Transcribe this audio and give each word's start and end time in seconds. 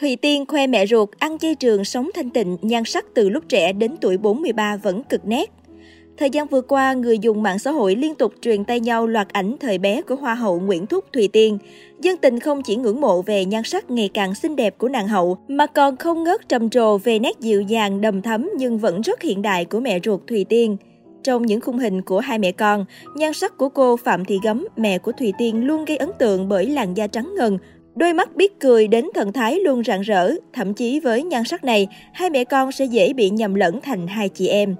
Thùy 0.00 0.16
Tiên 0.16 0.44
khoe 0.48 0.66
mẹ 0.66 0.86
ruột 0.86 1.08
ăn 1.18 1.38
chay 1.38 1.54
trường 1.54 1.84
sống 1.84 2.10
thanh 2.14 2.30
tịnh, 2.30 2.56
nhan 2.62 2.84
sắc 2.84 3.04
từ 3.14 3.28
lúc 3.28 3.44
trẻ 3.48 3.72
đến 3.72 3.96
tuổi 4.00 4.16
43 4.16 4.76
vẫn 4.76 5.02
cực 5.02 5.26
nét. 5.26 5.50
Thời 6.16 6.30
gian 6.30 6.46
vừa 6.46 6.60
qua, 6.60 6.92
người 6.92 7.18
dùng 7.18 7.42
mạng 7.42 7.58
xã 7.58 7.70
hội 7.70 7.94
liên 7.94 8.14
tục 8.14 8.32
truyền 8.40 8.64
tay 8.64 8.80
nhau 8.80 9.06
loạt 9.06 9.28
ảnh 9.28 9.56
thời 9.60 9.78
bé 9.78 10.02
của 10.02 10.14
Hoa 10.14 10.34
hậu 10.34 10.60
Nguyễn 10.60 10.86
Thúc 10.86 11.04
Thùy 11.12 11.28
Tiên. 11.28 11.58
Dân 12.00 12.16
tình 12.16 12.40
không 12.40 12.62
chỉ 12.62 12.76
ngưỡng 12.76 13.00
mộ 13.00 13.22
về 13.22 13.44
nhan 13.44 13.64
sắc 13.64 13.90
ngày 13.90 14.10
càng 14.14 14.34
xinh 14.34 14.56
đẹp 14.56 14.78
của 14.78 14.88
nàng 14.88 15.08
hậu, 15.08 15.38
mà 15.48 15.66
còn 15.66 15.96
không 15.96 16.24
ngớt 16.24 16.48
trầm 16.48 16.70
trồ 16.70 16.98
về 16.98 17.18
nét 17.18 17.40
dịu 17.40 17.60
dàng 17.60 18.00
đầm 18.00 18.22
thấm 18.22 18.50
nhưng 18.56 18.78
vẫn 18.78 19.00
rất 19.00 19.22
hiện 19.22 19.42
đại 19.42 19.64
của 19.64 19.80
mẹ 19.80 19.98
ruột 20.04 20.20
Thùy 20.26 20.44
Tiên. 20.44 20.76
Trong 21.22 21.46
những 21.46 21.60
khung 21.60 21.78
hình 21.78 22.02
của 22.02 22.20
hai 22.20 22.38
mẹ 22.38 22.52
con, 22.52 22.84
nhan 23.14 23.32
sắc 23.32 23.56
của 23.56 23.68
cô 23.68 23.96
Phạm 23.96 24.24
Thị 24.24 24.38
Gấm, 24.42 24.66
mẹ 24.76 24.98
của 24.98 25.12
Thùy 25.12 25.32
Tiên 25.38 25.66
luôn 25.66 25.84
gây 25.84 25.96
ấn 25.96 26.10
tượng 26.18 26.48
bởi 26.48 26.66
làn 26.66 26.94
da 26.94 27.06
trắng 27.06 27.34
ngần, 27.38 27.58
Đôi 27.98 28.14
mắt 28.14 28.36
biết 28.36 28.60
cười 28.60 28.88
đến 28.88 29.08
thần 29.14 29.32
thái 29.32 29.60
luôn 29.60 29.84
rạng 29.84 30.00
rỡ, 30.00 30.30
thậm 30.52 30.74
chí 30.74 31.00
với 31.00 31.22
nhan 31.22 31.44
sắc 31.44 31.64
này, 31.64 31.88
hai 32.12 32.30
mẹ 32.30 32.44
con 32.44 32.72
sẽ 32.72 32.84
dễ 32.84 33.12
bị 33.12 33.30
nhầm 33.30 33.54
lẫn 33.54 33.80
thành 33.80 34.06
hai 34.06 34.28
chị 34.28 34.48
em. 34.48 34.76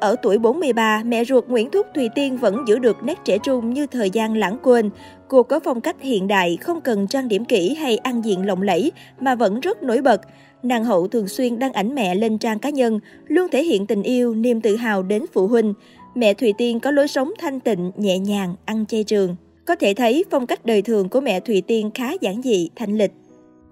Ở 0.00 0.16
tuổi 0.22 0.38
43, 0.38 1.02
mẹ 1.04 1.24
ruột 1.24 1.48
Nguyễn 1.48 1.70
Thúc 1.70 1.86
Thùy 1.94 2.08
Tiên 2.14 2.36
vẫn 2.36 2.64
giữ 2.66 2.78
được 2.78 2.96
nét 3.04 3.18
trẻ 3.24 3.38
trung 3.38 3.74
như 3.74 3.86
thời 3.86 4.10
gian 4.10 4.36
lãng 4.36 4.56
quên. 4.62 4.90
Cô 5.28 5.42
có 5.42 5.60
phong 5.64 5.80
cách 5.80 5.96
hiện 6.00 6.28
đại, 6.28 6.58
không 6.60 6.80
cần 6.80 7.06
trang 7.06 7.28
điểm 7.28 7.44
kỹ 7.44 7.74
hay 7.74 7.96
ăn 7.96 8.24
diện 8.24 8.46
lộng 8.46 8.62
lẫy, 8.62 8.92
mà 9.20 9.34
vẫn 9.34 9.60
rất 9.60 9.82
nổi 9.82 10.02
bật. 10.02 10.20
Nàng 10.62 10.84
hậu 10.84 11.08
thường 11.08 11.28
xuyên 11.28 11.58
đăng 11.58 11.72
ảnh 11.72 11.94
mẹ 11.94 12.14
lên 12.14 12.38
trang 12.38 12.58
cá 12.58 12.70
nhân, 12.70 13.00
luôn 13.26 13.48
thể 13.52 13.62
hiện 13.62 13.86
tình 13.86 14.02
yêu, 14.02 14.34
niềm 14.34 14.60
tự 14.60 14.76
hào 14.76 15.02
đến 15.02 15.24
phụ 15.32 15.46
huynh. 15.46 15.74
Mẹ 16.14 16.34
Thùy 16.34 16.52
Tiên 16.58 16.80
có 16.80 16.90
lối 16.90 17.08
sống 17.08 17.32
thanh 17.38 17.60
tịnh, 17.60 17.92
nhẹ 17.96 18.18
nhàng, 18.18 18.54
ăn 18.64 18.86
chay 18.86 19.04
trường. 19.04 19.36
Có 19.64 19.74
thể 19.74 19.94
thấy 19.94 20.24
phong 20.30 20.46
cách 20.46 20.66
đời 20.66 20.82
thường 20.82 21.08
của 21.08 21.20
mẹ 21.20 21.40
Thùy 21.40 21.60
Tiên 21.60 21.90
khá 21.94 22.12
giản 22.20 22.42
dị, 22.42 22.70
thanh 22.76 22.98
lịch. 22.98 23.12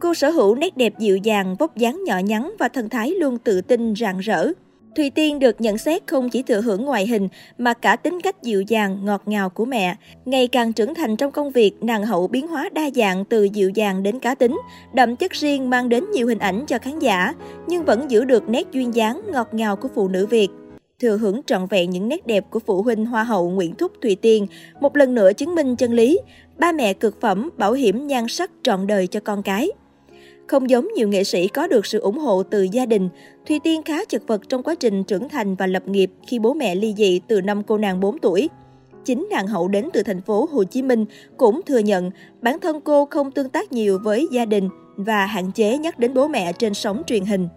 Cô 0.00 0.14
sở 0.14 0.30
hữu 0.30 0.54
nét 0.54 0.76
đẹp 0.76 0.98
dịu 0.98 1.16
dàng, 1.16 1.56
vóc 1.58 1.76
dáng 1.76 2.04
nhỏ 2.04 2.18
nhắn 2.18 2.52
và 2.58 2.68
thần 2.68 2.88
thái 2.88 3.10
luôn 3.10 3.38
tự 3.38 3.60
tin, 3.60 3.94
rạng 3.96 4.18
rỡ. 4.18 4.48
Thùy 4.96 5.10
Tiên 5.10 5.38
được 5.38 5.60
nhận 5.60 5.78
xét 5.78 6.06
không 6.06 6.30
chỉ 6.30 6.42
thừa 6.42 6.60
hưởng 6.60 6.84
ngoại 6.84 7.06
hình 7.06 7.28
mà 7.58 7.74
cả 7.74 7.96
tính 7.96 8.20
cách 8.20 8.42
dịu 8.42 8.62
dàng, 8.62 9.04
ngọt 9.04 9.22
ngào 9.26 9.50
của 9.50 9.64
mẹ. 9.64 9.96
Ngày 10.24 10.48
càng 10.48 10.72
trưởng 10.72 10.94
thành 10.94 11.16
trong 11.16 11.32
công 11.32 11.50
việc, 11.50 11.72
nàng 11.80 12.06
hậu 12.06 12.28
biến 12.28 12.46
hóa 12.46 12.68
đa 12.72 12.90
dạng 12.94 13.24
từ 13.24 13.44
dịu 13.44 13.70
dàng 13.70 14.02
đến 14.02 14.18
cá 14.18 14.34
tính, 14.34 14.60
đậm 14.94 15.16
chất 15.16 15.32
riêng 15.32 15.70
mang 15.70 15.88
đến 15.88 16.04
nhiều 16.10 16.26
hình 16.26 16.38
ảnh 16.38 16.64
cho 16.66 16.78
khán 16.78 16.98
giả, 16.98 17.34
nhưng 17.66 17.84
vẫn 17.84 18.10
giữ 18.10 18.24
được 18.24 18.48
nét 18.48 18.66
duyên 18.72 18.94
dáng, 18.94 19.22
ngọt 19.32 19.48
ngào 19.52 19.76
của 19.76 19.88
phụ 19.94 20.08
nữ 20.08 20.26
Việt 20.26 20.48
thừa 21.02 21.16
hưởng 21.16 21.40
trọn 21.46 21.66
vẹn 21.66 21.90
những 21.90 22.08
nét 22.08 22.26
đẹp 22.26 22.44
của 22.50 22.58
phụ 22.58 22.82
huynh 22.82 23.06
Hoa 23.06 23.24
hậu 23.24 23.50
Nguyễn 23.50 23.74
Thúc 23.74 23.92
Thùy 24.02 24.16
Tiên, 24.16 24.46
một 24.80 24.96
lần 24.96 25.14
nữa 25.14 25.32
chứng 25.32 25.54
minh 25.54 25.76
chân 25.76 25.92
lý, 25.92 26.20
ba 26.58 26.72
mẹ 26.72 26.92
cực 26.92 27.20
phẩm 27.20 27.50
bảo 27.56 27.72
hiểm 27.72 28.06
nhan 28.06 28.28
sắc 28.28 28.50
trọn 28.62 28.86
đời 28.86 29.06
cho 29.06 29.20
con 29.20 29.42
cái. 29.42 29.70
Không 30.46 30.70
giống 30.70 30.88
nhiều 30.96 31.08
nghệ 31.08 31.24
sĩ 31.24 31.48
có 31.48 31.66
được 31.66 31.86
sự 31.86 31.98
ủng 31.98 32.18
hộ 32.18 32.42
từ 32.42 32.62
gia 32.62 32.86
đình, 32.86 33.08
Thùy 33.48 33.60
Tiên 33.64 33.82
khá 33.82 34.04
chật 34.04 34.22
vật 34.26 34.40
trong 34.48 34.62
quá 34.62 34.74
trình 34.74 35.04
trưởng 35.04 35.28
thành 35.28 35.54
và 35.54 35.66
lập 35.66 35.88
nghiệp 35.88 36.10
khi 36.26 36.38
bố 36.38 36.54
mẹ 36.54 36.74
ly 36.74 36.94
dị 36.96 37.20
từ 37.28 37.40
năm 37.40 37.62
cô 37.62 37.78
nàng 37.78 38.00
4 38.00 38.18
tuổi. 38.18 38.48
Chính 39.04 39.28
nàng 39.30 39.46
hậu 39.46 39.68
đến 39.68 39.88
từ 39.92 40.02
thành 40.02 40.22
phố 40.22 40.48
Hồ 40.52 40.64
Chí 40.64 40.82
Minh 40.82 41.04
cũng 41.36 41.60
thừa 41.66 41.78
nhận 41.78 42.10
bản 42.42 42.60
thân 42.60 42.80
cô 42.80 43.06
không 43.06 43.30
tương 43.30 43.48
tác 43.48 43.72
nhiều 43.72 43.98
với 44.04 44.26
gia 44.32 44.44
đình 44.44 44.68
và 44.96 45.26
hạn 45.26 45.52
chế 45.52 45.78
nhắc 45.78 45.98
đến 45.98 46.14
bố 46.14 46.28
mẹ 46.28 46.52
trên 46.52 46.74
sóng 46.74 47.02
truyền 47.06 47.24
hình. 47.24 47.48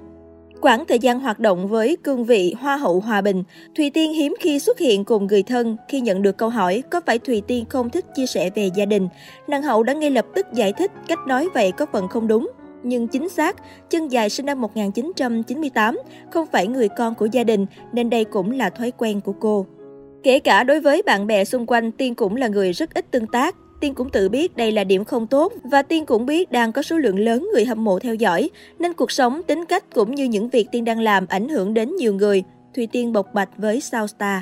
Quãng 0.61 0.85
thời 0.85 0.99
gian 0.99 1.19
hoạt 1.19 1.39
động 1.39 1.67
với 1.67 1.97
cương 2.03 2.25
vị 2.25 2.55
Hoa 2.59 2.77
hậu 2.77 2.99
Hòa 2.99 3.21
Bình, 3.21 3.43
Thùy 3.77 3.89
Tiên 3.89 4.13
hiếm 4.13 4.35
khi 4.39 4.59
xuất 4.59 4.79
hiện 4.79 5.05
cùng 5.05 5.27
người 5.27 5.43
thân 5.43 5.77
khi 5.87 6.01
nhận 6.01 6.21
được 6.21 6.37
câu 6.37 6.49
hỏi 6.49 6.83
có 6.91 7.01
phải 7.05 7.19
Thùy 7.19 7.41
Tiên 7.47 7.65
không 7.69 7.89
thích 7.89 8.05
chia 8.15 8.25
sẻ 8.25 8.49
về 8.55 8.69
gia 8.75 8.85
đình. 8.85 9.07
Nàng 9.47 9.63
hậu 9.63 9.83
đã 9.83 9.93
ngay 9.93 10.11
lập 10.11 10.25
tức 10.35 10.47
giải 10.53 10.73
thích 10.73 10.91
cách 11.07 11.19
nói 11.27 11.49
vậy 11.53 11.71
có 11.71 11.85
phần 11.91 12.07
không 12.07 12.27
đúng. 12.27 12.51
Nhưng 12.83 13.07
chính 13.07 13.29
xác, 13.29 13.55
chân 13.89 14.07
dài 14.07 14.29
sinh 14.29 14.45
năm 14.45 14.61
1998, 14.61 15.99
không 16.31 16.47
phải 16.51 16.67
người 16.67 16.89
con 16.89 17.15
của 17.15 17.27
gia 17.31 17.43
đình 17.43 17.65
nên 17.93 18.09
đây 18.09 18.25
cũng 18.25 18.51
là 18.51 18.69
thói 18.69 18.91
quen 18.97 19.21
của 19.21 19.33
cô. 19.39 19.65
Kể 20.23 20.39
cả 20.39 20.63
đối 20.63 20.79
với 20.79 21.01
bạn 21.05 21.27
bè 21.27 21.45
xung 21.45 21.65
quanh, 21.65 21.91
Tiên 21.91 22.15
cũng 22.15 22.35
là 22.35 22.47
người 22.47 22.71
rất 22.71 22.93
ít 22.93 23.11
tương 23.11 23.27
tác. 23.27 23.55
Tiên 23.81 23.93
cũng 23.93 24.09
tự 24.09 24.29
biết 24.29 24.57
đây 24.57 24.71
là 24.71 24.83
điểm 24.83 25.05
không 25.05 25.27
tốt 25.27 25.53
và 25.63 25.81
Tiên 25.81 26.05
cũng 26.05 26.25
biết 26.25 26.51
đang 26.51 26.71
có 26.71 26.81
số 26.81 26.97
lượng 26.97 27.19
lớn 27.19 27.49
người 27.53 27.65
hâm 27.65 27.83
mộ 27.83 27.99
theo 27.99 28.15
dõi, 28.15 28.49
nên 28.79 28.93
cuộc 28.93 29.11
sống, 29.11 29.41
tính 29.47 29.65
cách 29.65 29.83
cũng 29.93 30.15
như 30.15 30.23
những 30.23 30.49
việc 30.49 30.67
Tiên 30.71 30.85
đang 30.85 30.99
làm 30.99 31.25
ảnh 31.29 31.49
hưởng 31.49 31.73
đến 31.73 31.95
nhiều 31.95 32.13
người. 32.13 32.43
Thùy 32.75 32.87
Tiên 32.87 33.13
bộc 33.13 33.33
bạch 33.33 33.49
với 33.57 33.81
Sao 33.81 34.07
Star. 34.07 34.41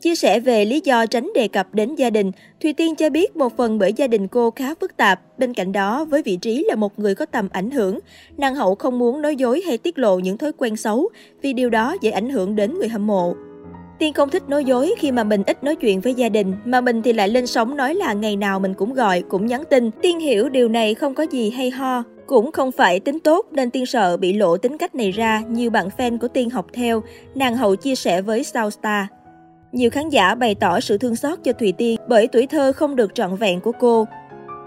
Chia 0.00 0.14
sẻ 0.14 0.40
về 0.40 0.64
lý 0.64 0.80
do 0.84 1.06
tránh 1.06 1.30
đề 1.34 1.48
cập 1.48 1.74
đến 1.74 1.94
gia 1.94 2.10
đình, 2.10 2.32
Thùy 2.62 2.72
Tiên 2.72 2.96
cho 2.96 3.10
biết 3.10 3.36
một 3.36 3.56
phần 3.56 3.78
bởi 3.78 3.92
gia 3.92 4.06
đình 4.06 4.28
cô 4.28 4.50
khá 4.50 4.74
phức 4.80 4.96
tạp. 4.96 5.38
Bên 5.38 5.54
cạnh 5.54 5.72
đó, 5.72 6.04
với 6.04 6.22
vị 6.22 6.36
trí 6.36 6.64
là 6.68 6.74
một 6.74 6.98
người 6.98 7.14
có 7.14 7.26
tầm 7.26 7.48
ảnh 7.52 7.70
hưởng, 7.70 7.98
nàng 8.36 8.54
hậu 8.54 8.74
không 8.74 8.98
muốn 8.98 9.22
nói 9.22 9.36
dối 9.36 9.62
hay 9.66 9.78
tiết 9.78 9.98
lộ 9.98 10.18
những 10.18 10.38
thói 10.38 10.52
quen 10.52 10.76
xấu, 10.76 11.08
vì 11.42 11.52
điều 11.52 11.70
đó 11.70 11.96
dễ 12.00 12.10
ảnh 12.10 12.30
hưởng 12.30 12.56
đến 12.56 12.78
người 12.78 12.88
hâm 12.88 13.06
mộ. 13.06 13.34
Tiên 13.98 14.12
không 14.12 14.30
thích 14.30 14.48
nói 14.48 14.64
dối 14.64 14.94
khi 14.98 15.12
mà 15.12 15.24
mình 15.24 15.42
ít 15.46 15.64
nói 15.64 15.76
chuyện 15.76 16.00
với 16.00 16.14
gia 16.14 16.28
đình, 16.28 16.54
mà 16.64 16.80
mình 16.80 17.02
thì 17.02 17.12
lại 17.12 17.28
lên 17.28 17.46
sóng 17.46 17.76
nói 17.76 17.94
là 17.94 18.12
ngày 18.12 18.36
nào 18.36 18.60
mình 18.60 18.74
cũng 18.74 18.94
gọi, 18.94 19.22
cũng 19.28 19.46
nhắn 19.46 19.62
tin. 19.70 19.90
Tiên 20.02 20.20
hiểu 20.20 20.48
điều 20.48 20.68
này 20.68 20.94
không 20.94 21.14
có 21.14 21.22
gì 21.22 21.50
hay 21.50 21.70
ho, 21.70 22.02
cũng 22.26 22.52
không 22.52 22.72
phải 22.72 23.00
tính 23.00 23.20
tốt 23.20 23.46
nên 23.50 23.70
Tiên 23.70 23.86
sợ 23.86 24.16
bị 24.16 24.32
lộ 24.32 24.56
tính 24.56 24.78
cách 24.78 24.94
này 24.94 25.10
ra, 25.10 25.42
nhiều 25.48 25.70
bạn 25.70 25.88
fan 25.98 26.18
của 26.18 26.28
Tiên 26.28 26.50
học 26.50 26.66
theo, 26.72 27.02
nàng 27.34 27.56
hậu 27.56 27.76
chia 27.76 27.94
sẻ 27.94 28.22
với 28.22 28.44
Sao 28.44 28.70
Star. 28.70 29.06
Nhiều 29.72 29.90
khán 29.90 30.08
giả 30.08 30.34
bày 30.34 30.54
tỏ 30.54 30.80
sự 30.80 30.98
thương 30.98 31.16
xót 31.16 31.38
cho 31.44 31.52
Thùy 31.52 31.72
Tiên 31.72 31.96
bởi 32.08 32.26
tuổi 32.26 32.46
thơ 32.46 32.72
không 32.72 32.96
được 32.96 33.14
trọn 33.14 33.36
vẹn 33.36 33.60
của 33.60 33.72
cô. 33.80 34.06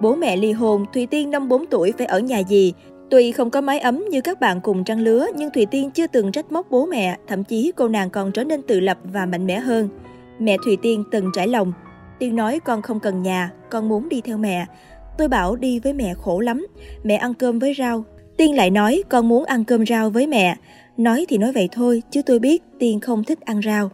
Bố 0.02 0.16
mẹ 0.16 0.36
ly 0.36 0.52
hôn, 0.52 0.86
Thùy 0.94 1.06
Tiên 1.06 1.32
năm 1.32 1.50
4 1.50 1.66
tuổi 1.66 1.94
phải 1.98 2.08
ở 2.08 2.20
nhà 2.20 2.40
gì, 2.40 2.74
Tuy 3.10 3.32
không 3.32 3.50
có 3.50 3.62
mái 3.62 3.80
ấm 3.80 4.06
như 4.10 4.22
các 4.22 4.40
bạn 4.40 4.62
cùng 4.62 4.84
trang 4.84 5.00
lứa, 5.00 5.28
nhưng 5.36 5.52
Thùy 5.52 5.66
Tiên 5.66 5.92
chưa 5.92 6.08
từng 6.08 6.32
trách 6.32 6.52
móc 6.52 6.72
bố 6.72 6.86
mẹ, 6.86 7.18
thậm 7.28 7.44
chí 7.44 7.72
cô 7.76 7.88
nàng 7.88 8.10
còn 8.10 8.32
trở 8.32 8.44
nên 8.44 8.62
tự 8.62 8.80
lập 8.80 8.98
và 9.04 9.26
mạnh 9.26 9.46
mẽ 9.46 9.60
hơn. 9.60 9.90
Mẹ 10.40 10.58
Thùy 10.66 10.78
Tiên 10.82 11.04
từng 11.12 11.32
trải 11.36 11.48
lòng. 11.48 11.74
Tiên 12.20 12.36
nói 12.36 12.60
con 12.60 12.82
không 12.82 13.00
cần 13.00 13.24
nhà, 13.24 13.52
con 13.70 13.90
muốn 13.90 14.10
đi 14.10 14.22
theo 14.22 14.38
mẹ. 14.38 14.66
Tôi 15.18 15.28
bảo 15.28 15.56
đi 15.56 15.80
với 15.80 15.94
mẹ 15.94 16.14
khổ 16.14 16.40
lắm, 16.40 16.68
mẹ 17.04 17.16
ăn 17.16 17.34
cơm 17.34 17.60
với 17.60 17.74
rau. 17.78 18.04
Tiên 18.38 18.56
lại 18.56 18.70
nói 18.70 19.04
con 19.10 19.28
muốn 19.28 19.46
ăn 19.46 19.66
cơm 19.66 19.86
rau 19.86 20.10
với 20.10 20.28
mẹ. 20.28 20.56
Nói 20.98 21.26
thì 21.30 21.38
nói 21.38 21.52
vậy 21.52 21.70
thôi, 21.72 22.04
chứ 22.12 22.22
tôi 22.22 22.40
biết 22.40 22.64
Tiên 22.80 23.00
không 23.00 23.24
thích 23.24 23.42
ăn 23.42 23.62
rau. 23.62 23.90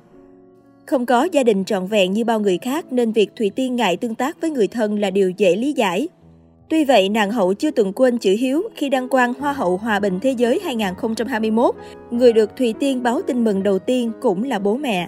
Không 0.85 1.05
có 1.05 1.23
gia 1.31 1.43
đình 1.43 1.65
trọn 1.65 1.87
vẹn 1.87 2.13
như 2.13 2.23
bao 2.23 2.39
người 2.39 2.57
khác 2.57 2.85
nên 2.91 3.11
việc 3.11 3.35
Thùy 3.35 3.49
Tiên 3.49 3.75
ngại 3.75 3.97
tương 3.97 4.15
tác 4.15 4.41
với 4.41 4.49
người 4.49 4.67
thân 4.67 4.99
là 4.99 5.09
điều 5.09 5.29
dễ 5.29 5.55
lý 5.55 5.73
giải. 5.73 6.07
Tuy 6.69 6.85
vậy, 6.85 7.09
nàng 7.09 7.31
hậu 7.31 7.53
chưa 7.53 7.71
từng 7.71 7.93
quên 7.93 8.17
chữ 8.17 8.35
hiếu 8.39 8.61
khi 8.75 8.89
đăng 8.89 9.09
quang 9.09 9.33
Hoa 9.33 9.53
hậu 9.53 9.77
Hòa 9.77 9.99
bình 9.99 10.19
Thế 10.19 10.31
giới 10.31 10.59
2021. 10.63 11.75
Người 12.11 12.33
được 12.33 12.55
Thùy 12.57 12.73
Tiên 12.79 13.03
báo 13.03 13.21
tin 13.27 13.43
mừng 13.43 13.63
đầu 13.63 13.79
tiên 13.79 14.11
cũng 14.21 14.43
là 14.43 14.59
bố 14.59 14.77
mẹ. 14.77 15.07